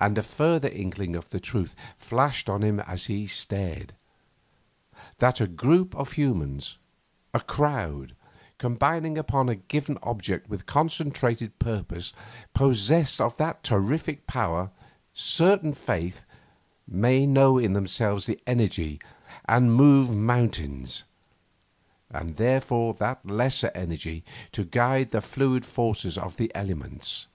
[0.00, 3.92] And a further inkling of the truth flashed on him as he stared:
[5.20, 6.76] that a group of humans,
[7.32, 8.16] a crowd,
[8.58, 12.12] combining upon a given object with concentrated purpose,
[12.52, 14.72] possessed of that terrific power,
[15.12, 16.24] certain faith,
[16.88, 18.98] may know in themselves the energy
[19.48, 21.04] to move great mountains,
[22.10, 27.28] and therefore that lesser energy to guide the fluid forces of the elements.